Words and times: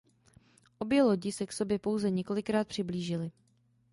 Obě 0.77 1.03
lodi 1.03 1.31
se 1.31 1.45
k 1.45 1.53
sobě 1.53 1.79
pouze 1.79 2.09
několikrát 2.09 2.67
přiblížily. 2.67 3.31